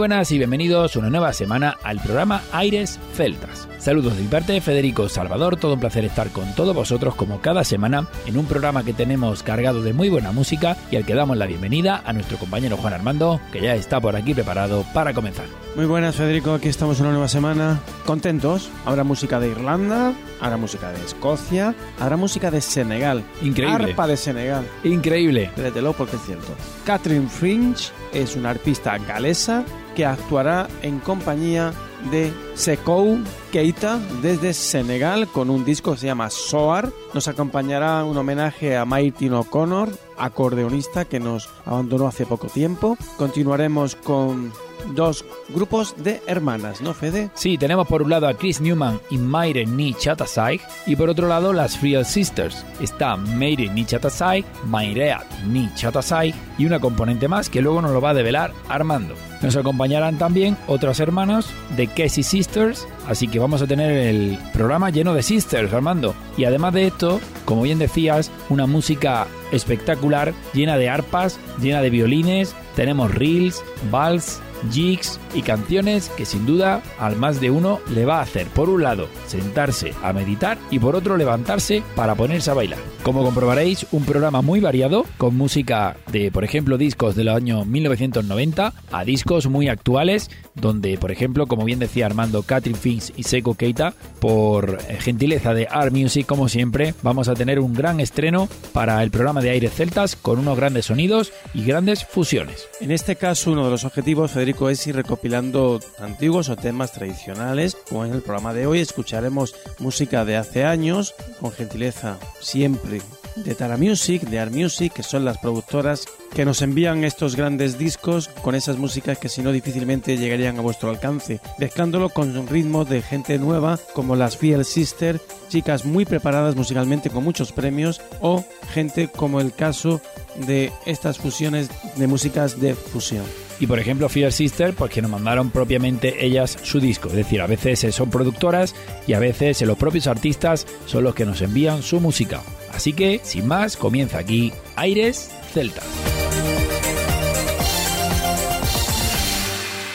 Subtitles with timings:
[0.00, 3.68] Buenas y bienvenidos una nueva semana al programa Aires Celtas.
[3.78, 7.64] Saludos de mi parte, Federico Salvador, todo un placer estar con todos vosotros como cada
[7.64, 11.36] semana en un programa que tenemos cargado de muy buena música y al que damos
[11.36, 15.44] la bienvenida a nuestro compañero Juan Armando, que ya está por aquí preparado para comenzar.
[15.76, 20.90] Muy buenas Federico, aquí estamos una nueva semana, contentos, habrá música de Irlanda, habrá música
[20.92, 23.22] de Escocia, habrá música de Senegal.
[23.42, 23.90] Increíble.
[23.90, 24.66] Arpa de Senegal.
[24.82, 25.50] Increíble.
[25.54, 26.54] Créetelo porque es cierto.
[26.86, 29.64] Catherine Fringe es una arpista galesa
[30.04, 31.72] actuará en compañía
[32.10, 33.18] de Sekou
[33.52, 36.90] Keita desde Senegal con un disco que se llama Soar.
[37.14, 42.96] Nos acompañará un homenaje a Martin O'Connor, acordeonista que nos abandonó hace poco tiempo.
[43.16, 44.52] Continuaremos con
[44.94, 47.30] dos grupos de hermanas, ¿no, Fede?
[47.34, 51.28] Sí, tenemos por un lado a Chris Newman y Mayre Ni Chatasai y por otro
[51.28, 52.64] lado las Real Sisters.
[52.80, 58.00] Está Mayre Ni Chatasai, Mayrea Ni Chatasai y una componente más que luego nos lo
[58.00, 59.14] va a develar Armando.
[59.42, 64.90] Nos acompañarán también otras hermanas de Casey Sisters, así que vamos a tener el programa
[64.90, 66.14] lleno de sisters, Armando.
[66.36, 71.88] Y además de esto, como bien decías, una música espectacular, llena de arpas, llena de
[71.88, 78.04] violines, tenemos reels, vals, jigs y canciones que sin duda al más de uno le
[78.04, 82.50] va a hacer por un lado sentarse a meditar y por otro levantarse para ponerse
[82.50, 82.78] a bailar.
[83.02, 88.74] Como comprobaréis, un programa muy variado con música de, por ejemplo, discos del año 1990
[88.92, 93.54] a discos muy actuales donde, por ejemplo, como bien decía Armando, Catherine Finks y Seiko
[93.54, 99.02] Keita, por gentileza de Art Music, como siempre, vamos a tener un gran estreno para
[99.02, 102.68] el programa de Aires Celtas con unos grandes sonidos y grandes fusiones.
[102.80, 107.76] En este caso, uno de los objetivos, Federico, es ir recopilando antiguos o temas tradicionales.
[107.88, 113.00] Como en el programa de hoy, escucharemos música de hace años, con gentileza siempre
[113.36, 117.78] de Tara Music, de Art Music, que son las productoras que nos envían estos grandes
[117.78, 122.48] discos con esas músicas que si no difícilmente llegarían a vuestro alcance, mezclándolo con un
[122.48, 128.00] ritmo de gente nueva como las Fiel Sister, chicas muy preparadas musicalmente con muchos premios,
[128.20, 130.00] o gente como el caso
[130.46, 133.24] de estas fusiones de músicas de fusión.
[133.60, 137.08] Y por ejemplo, Fear Sister, pues nos mandaron propiamente ellas su disco.
[137.08, 138.74] Es decir, a veces son productoras
[139.06, 142.42] y a veces los propios artistas son los que nos envían su música.
[142.72, 145.84] Así que, sin más, comienza aquí Aires Celtas.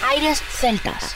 [0.07, 1.15] Aires Celtas.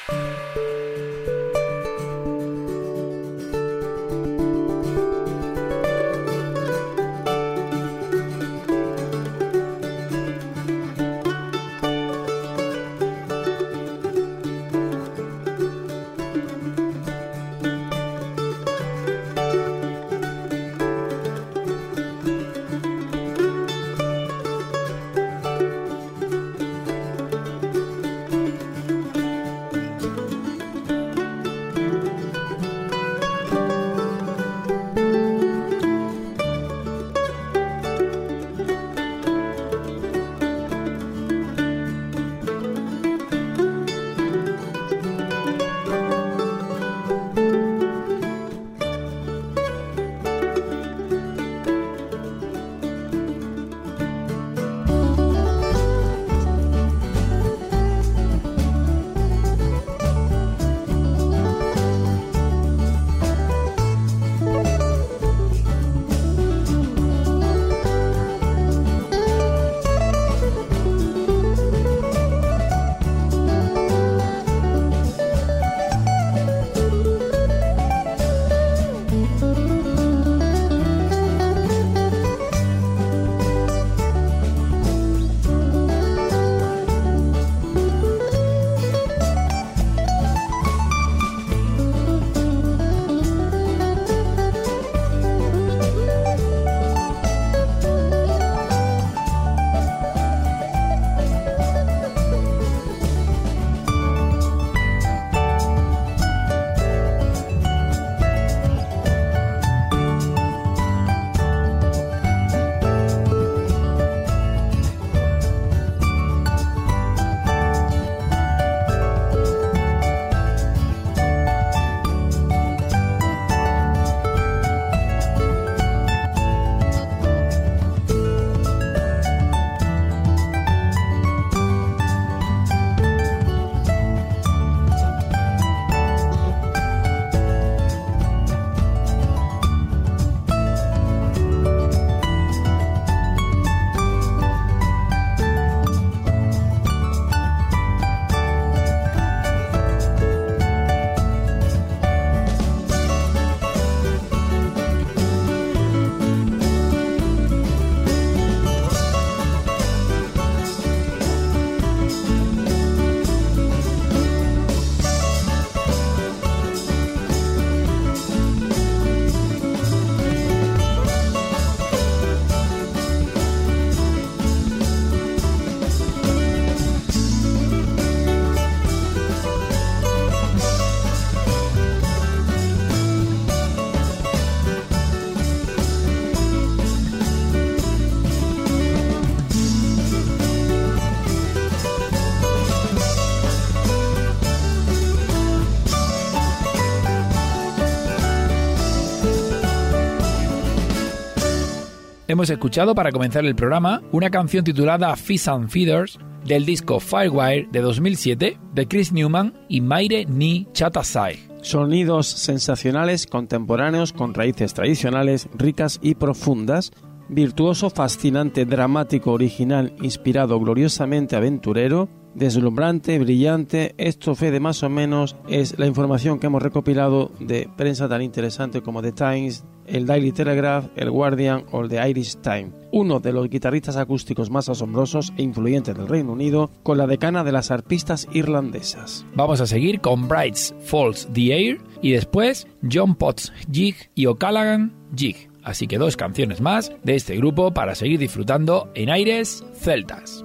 [202.40, 207.68] Hemos escuchado para comenzar el programa una canción titulada Fish and Feeders del disco Firewire
[207.70, 211.38] de 2007 de Chris Newman y Maire Ni Chatasai.
[211.62, 216.94] Sonidos sensacionales, contemporáneos, con raíces tradicionales, ricas y profundas,
[217.28, 223.94] virtuoso, fascinante, dramático, original, inspirado, gloriosamente aventurero, deslumbrante, brillante.
[223.98, 228.82] Esto, de más o menos, es la información que hemos recopilado de prensa tan interesante
[228.82, 232.74] como The Times, el Daily Telegraph, el Guardian o el The Irish Times.
[232.92, 237.44] Uno de los guitarristas acústicos más asombrosos e influyentes del Reino Unido, con la decana
[237.44, 239.26] de las arpistas irlandesas.
[239.36, 244.94] Vamos a seguir con Brights Falls the Air y después John Potts Jig y O'Callaghan
[245.16, 245.50] Jig.
[245.64, 250.44] Así que dos canciones más de este grupo para seguir disfrutando en aires celtas.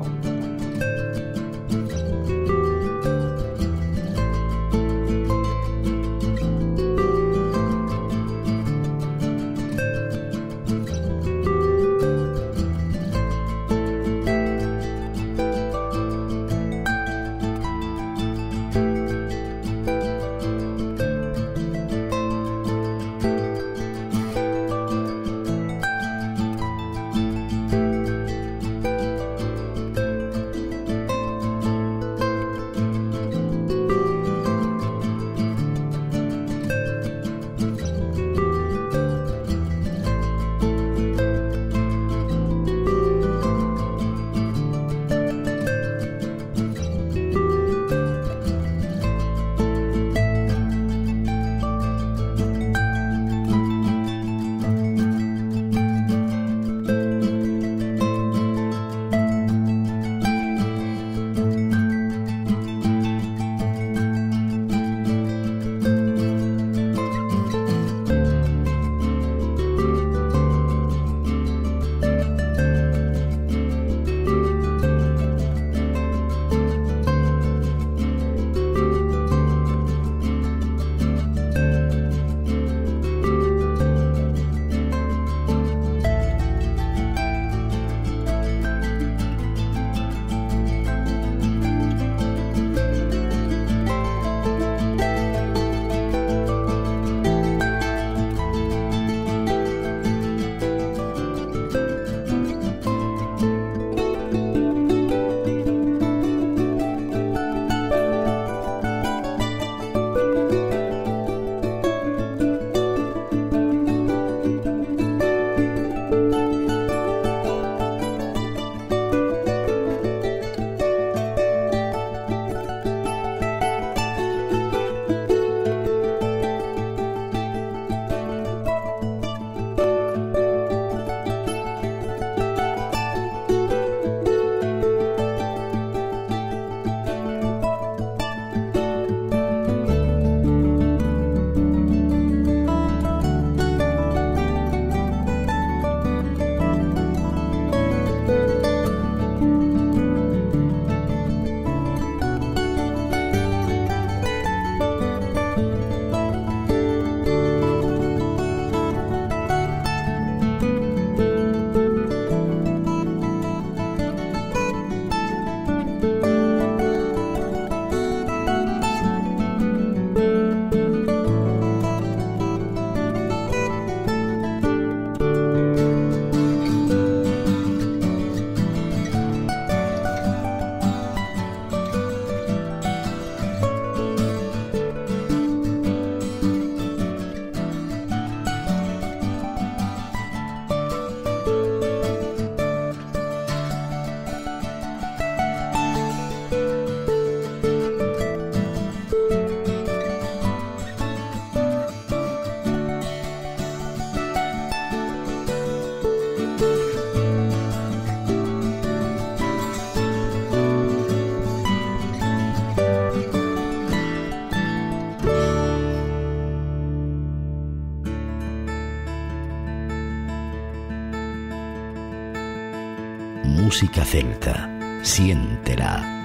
[223.77, 224.67] música celta.
[225.03, 226.16] Siéntela.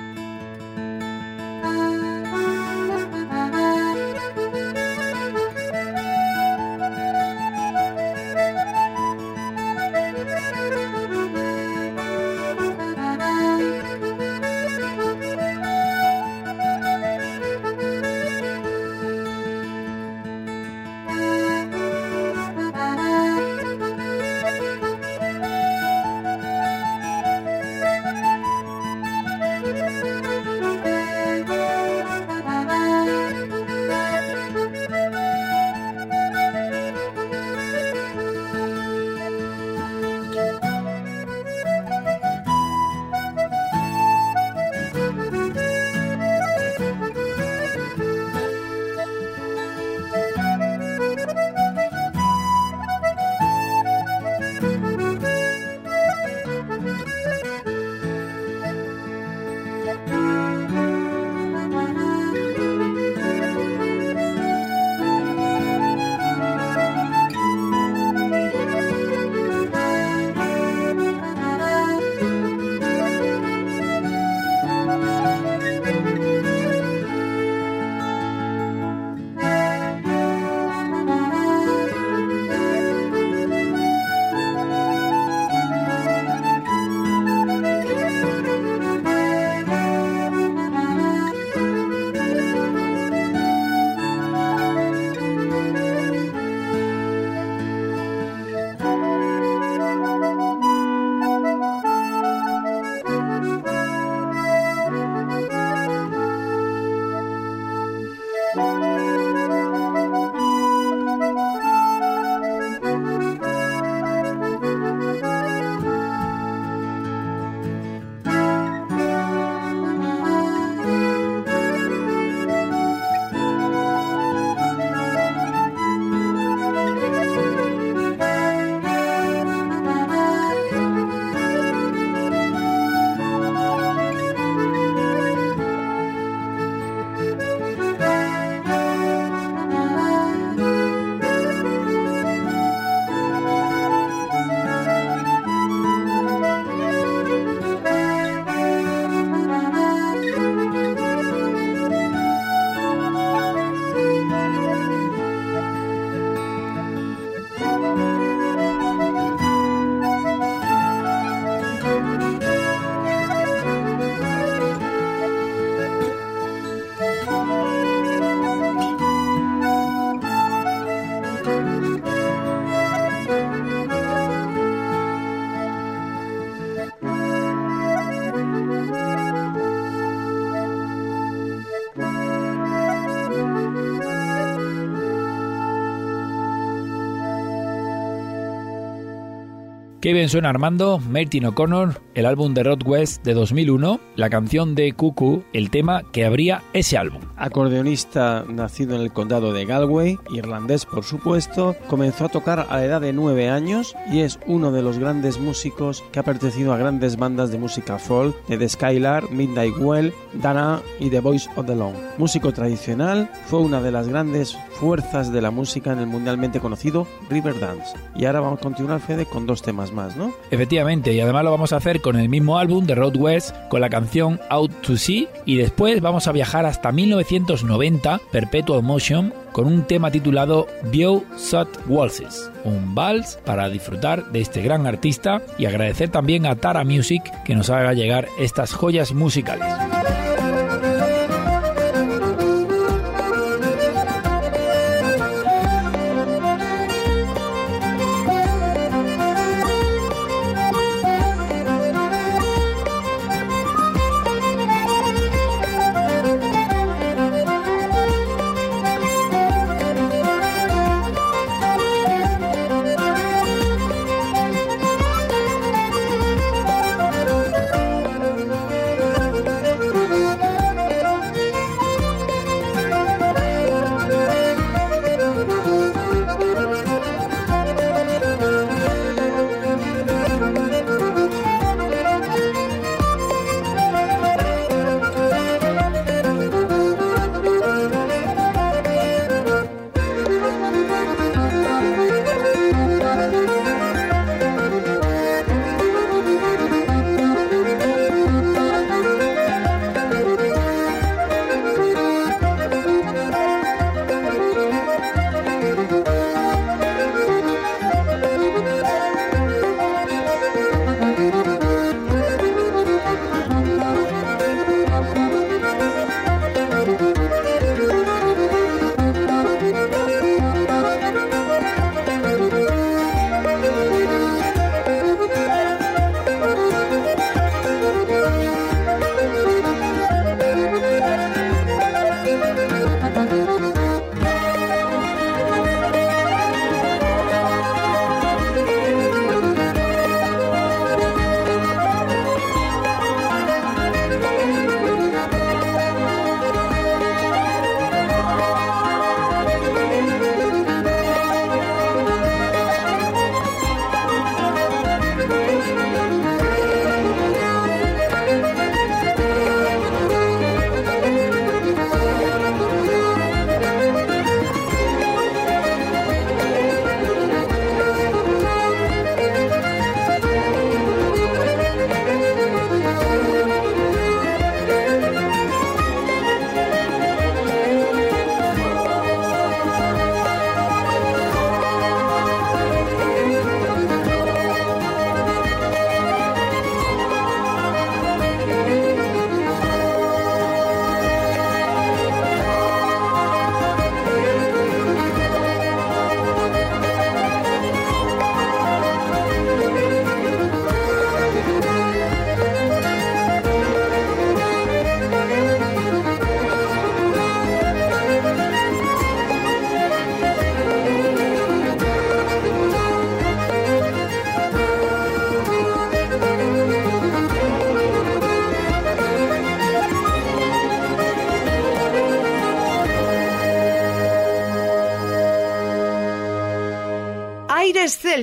[190.02, 194.92] Bien suena Armando, Martin O'Connor, el álbum de Rod West de 2001, la canción de
[194.92, 197.21] Cuckoo, el tema que abría ese álbum.
[197.42, 202.84] Acordeonista nacido en el condado de Galway, irlandés por supuesto, comenzó a tocar a la
[202.84, 206.76] edad de 9 años y es uno de los grandes músicos que ha pertenecido a
[206.76, 211.66] grandes bandas de música folk de The Skylar, Midnight Well, Dana y The Voice of
[211.66, 211.94] the Long.
[212.16, 217.08] Músico tradicional, fue una de las grandes fuerzas de la música en el mundialmente conocido
[217.28, 217.96] Riverdance.
[218.14, 220.32] Y ahora vamos a continuar, Fede, con dos temas más, ¿no?
[220.52, 223.80] Efectivamente, y además lo vamos a hacer con el mismo álbum de Road West, con
[223.80, 226.92] la canción Out to Sea, y después vamos a viajar hasta
[227.32, 234.40] 1990, Perpetual Motion, con un tema titulado View Sut Waltzes, un vals para disfrutar de
[234.40, 239.14] este gran artista y agradecer también a Tara Music que nos haga llegar estas joyas
[239.14, 239.66] musicales.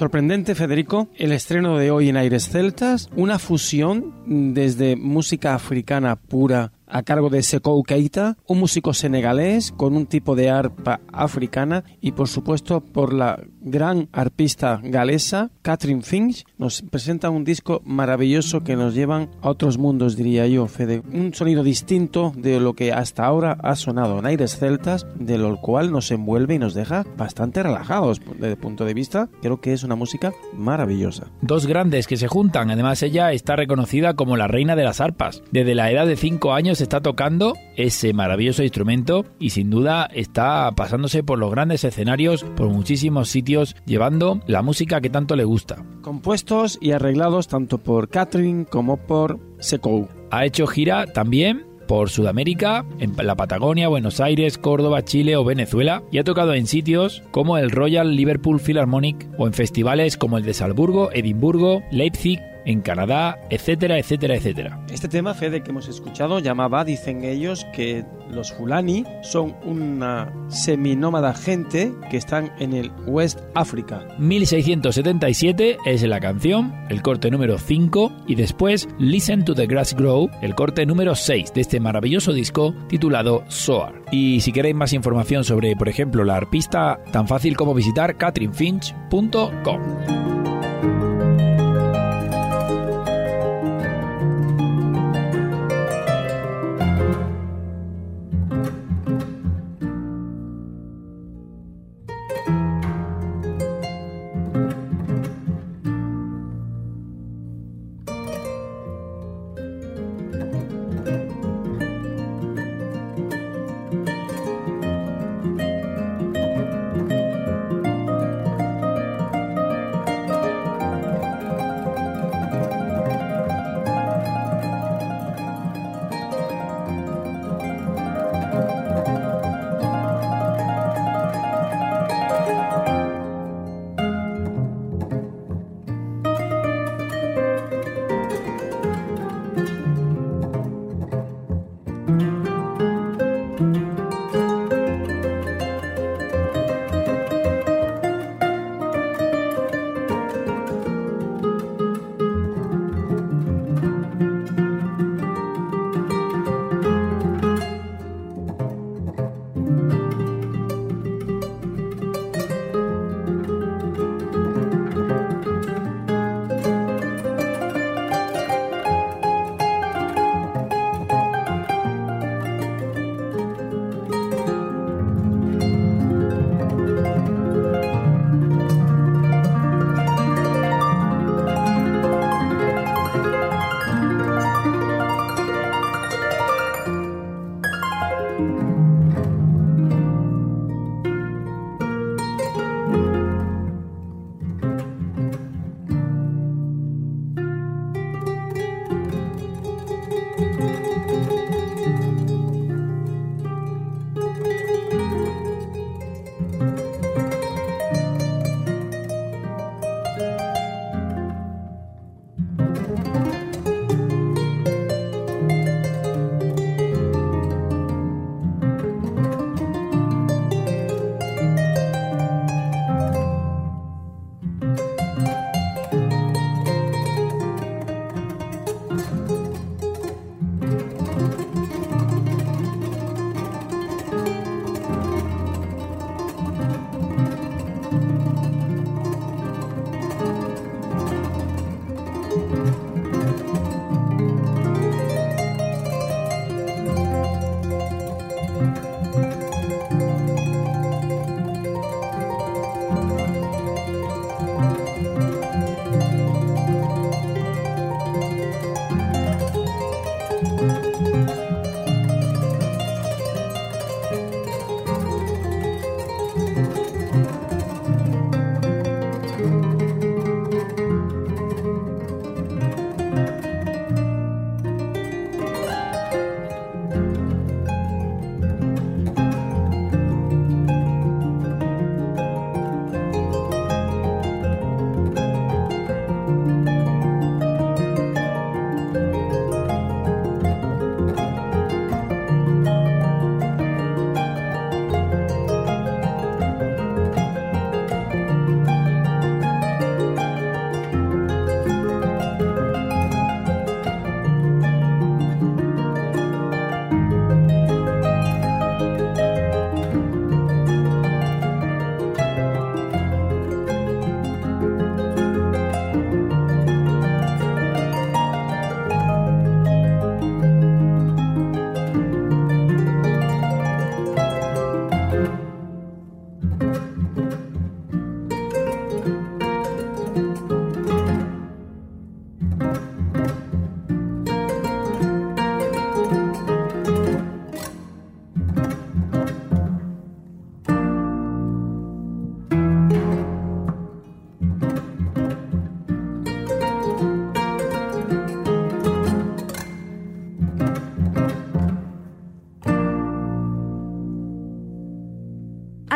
[0.00, 6.72] Sorprendente, Federico, el estreno de hoy en Aires Celtas, una fusión desde música africana pura
[6.86, 12.12] a cargo de Sekou Keita, un músico senegalés con un tipo de arpa africana y
[12.12, 18.76] por supuesto por la gran arpista galesa Catherine Finch nos presenta un disco maravilloso que
[18.76, 23.24] nos llevan a otros mundos diría yo, Fede, un sonido distinto de lo que hasta
[23.24, 27.62] ahora ha sonado en aires celtas, de lo cual nos envuelve y nos deja bastante
[27.62, 31.26] relajados desde el punto de vista, creo que es una música maravillosa.
[31.42, 35.42] Dos grandes que se juntan, además ella está reconocida como la reina de las arpas.
[35.50, 40.70] Desde la edad de 5 años está tocando ese maravilloso instrumento y sin duda está
[40.72, 43.49] pasándose por los grandes escenarios, por muchísimos sitios,
[43.86, 45.84] llevando la música que tanto le gusta.
[46.02, 50.08] Compuestos y arreglados tanto por Catherine como por Sekou.
[50.30, 56.04] Ha hecho gira también por Sudamérica, en la Patagonia, Buenos Aires, Córdoba, Chile o Venezuela
[56.12, 60.44] y ha tocado en sitios como el Royal Liverpool Philharmonic o en festivales como el
[60.44, 64.80] de Salzburgo, Edimburgo, Leipzig en Canadá, etcétera, etcétera, etcétera.
[64.90, 71.34] Este tema, Fede, que hemos escuchado, llamaba, dicen ellos, que los Fulani son una seminómada
[71.34, 74.06] gente que están en el West África.
[74.18, 80.30] 1677 es la canción, el corte número 5, y después Listen to the Grass Grow,
[80.42, 84.02] el corte número 6 de este maravilloso disco titulado Soar.
[84.10, 90.39] Y si queréis más información sobre, por ejemplo, la arpista, tan fácil como visitar catherinefinch.com.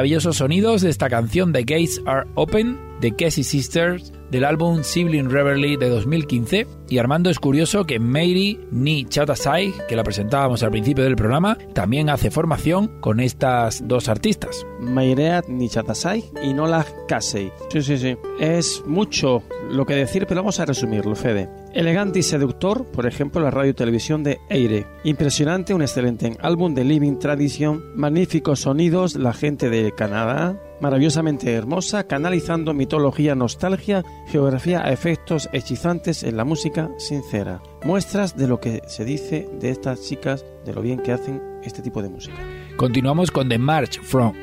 [0.00, 5.28] Maravillosos sonidos de esta canción The Gates Are Open de Cassie Sisters del álbum Sibling
[5.28, 10.70] Reverie de 2015 y Armando es curioso que Mary Ni Chatasai, que la presentábamos al
[10.70, 14.66] principio del programa, también hace formación con estas dos artistas.
[14.80, 17.52] Maireat Ni Chatasai y Nola Casey.
[17.70, 18.16] Sí, sí, sí.
[18.38, 21.48] Es mucho lo que decir, pero vamos a resumirlo, Fede.
[21.72, 24.86] Elegante y seductor, por ejemplo, la radio y televisión de Eire.
[25.04, 27.82] Impresionante, un excelente álbum de Living Tradition.
[27.94, 36.22] Magníficos sonidos, la gente de Canadá, maravillosamente hermosa, canalizando mitología, nostalgia, geografía a efectos hechizantes
[36.22, 37.62] en la música sincera.
[37.84, 41.82] Muestras de lo que se dice de estas chicas, de lo bien que hacen este
[41.82, 42.36] tipo de música.
[42.76, 44.34] Continuamos con The March from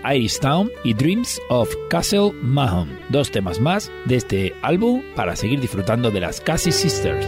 [0.42, 6.12] Town y Dreams of Castle Mahon, dos temas más de este álbum para seguir disfrutando
[6.12, 7.28] de las Cassie Sisters.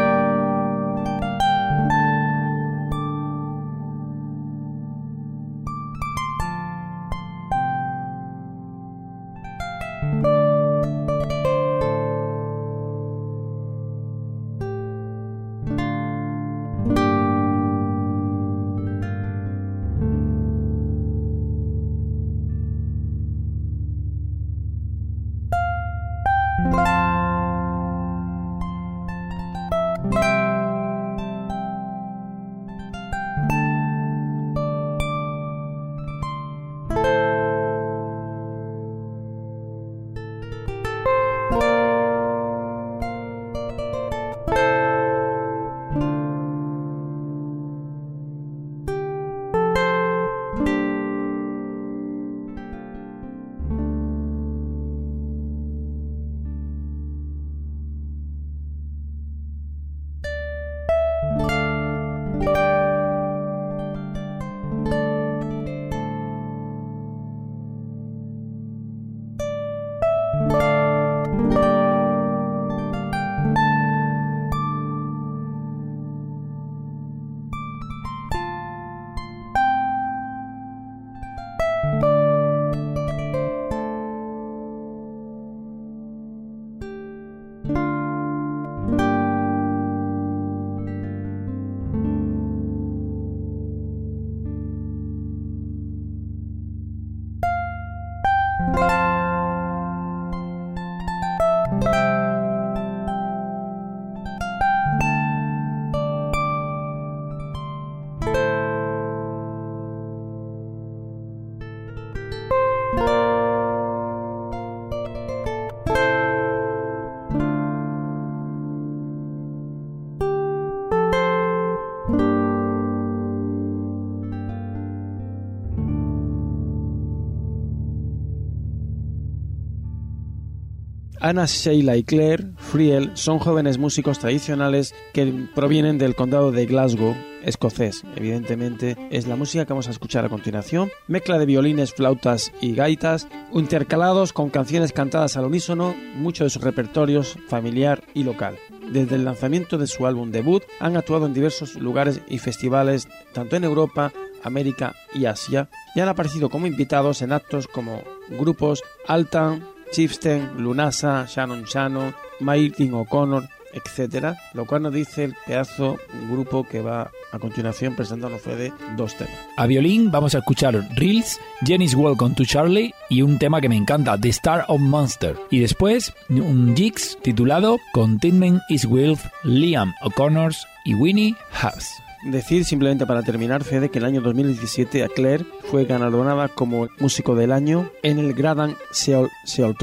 [131.31, 137.15] Anna Sheila y Claire Friel son jóvenes músicos tradicionales que provienen del condado de Glasgow,
[137.41, 138.03] escocés.
[138.17, 140.91] Evidentemente es la música que vamos a escuchar a continuación.
[141.07, 146.61] Mezcla de violines, flautas y gaitas, intercalados con canciones cantadas al unísono, mucho de sus
[146.61, 148.57] repertorios familiar y local.
[148.91, 153.55] Desde el lanzamiento de su álbum debut han actuado en diversos lugares y festivales, tanto
[153.55, 154.11] en Europa,
[154.43, 161.25] América y Asia, y han aparecido como invitados en actos como grupos Altan, Chieftain, Lunasa,
[161.27, 165.97] Shannon Shannon, Martin O'Connor, etcétera, lo cual nos dice el pedazo
[166.29, 169.33] grupo que va a continuación presentándonos Fede dos temas.
[169.57, 173.77] A violín vamos a escuchar Reels, Jenny's Welcome to Charlie y un tema que me
[173.77, 175.37] encanta, The Star of Monster.
[175.49, 181.87] Y después un Jigs titulado Contentment is With, Liam O'Connors y Winnie House.
[182.23, 187.35] Decir simplemente para terminar, Fede, que el año 2017 a Claire fue galardonada como músico
[187.35, 189.75] del año en el Gradan Seoul, Seoul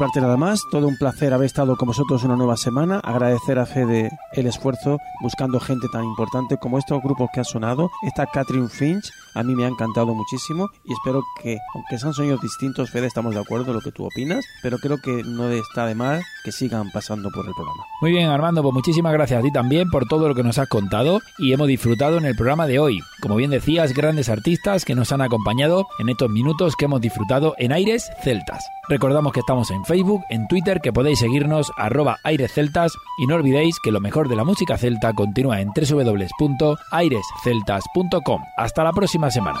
[0.00, 3.66] parte nada más, todo un placer haber estado con vosotros una nueva semana, agradecer a
[3.66, 8.70] Fede el esfuerzo buscando gente tan importante como estos grupos que ha sonado, esta Catherine
[8.70, 9.04] Finch,
[9.34, 13.34] a mí me ha encantado muchísimo y espero que, aunque sean sonidos distintos, Fede, estamos
[13.34, 16.52] de acuerdo en lo que tú opinas, pero creo que no está de mal que
[16.52, 17.84] sigan pasando por el programa.
[18.00, 20.68] Muy bien, Armando, pues muchísimas gracias a ti también por todo lo que nos has
[20.68, 23.00] contado y hemos disfrutado en el programa de hoy.
[23.20, 27.54] Como bien decías, grandes artistas que nos han acompañado en estos minutos que hemos disfrutado
[27.58, 28.64] en Aires Celtas.
[28.88, 33.76] Recordamos que estamos en Facebook, en Twitter, que podéis seguirnos arroba airesceltas y no olvidéis
[33.84, 38.42] que lo mejor de la música celta continúa en www.airesceltas.com.
[38.56, 39.60] Hasta la próxima semana.